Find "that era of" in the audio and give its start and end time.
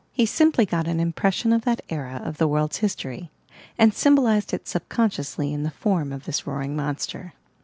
1.61-2.39